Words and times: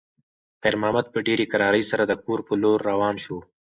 خیر 0.61 0.75
محمد 0.81 1.05
په 1.13 1.19
ډېرې 1.27 1.45
کرارۍ 1.51 1.83
سره 1.91 2.03
د 2.07 2.13
کور 2.23 2.39
په 2.47 2.53
لور 2.61 2.79
روان 2.89 3.15
شو. 3.23 3.37